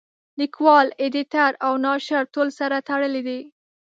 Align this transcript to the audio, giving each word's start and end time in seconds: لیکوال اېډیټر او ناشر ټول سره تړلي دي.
لیکوال 0.39 0.87
اېډیټر 1.01 1.51
او 1.65 1.73
ناشر 1.85 2.23
ټول 2.33 2.47
سره 2.59 2.77
تړلي 2.89 3.21
دي. 3.27 3.41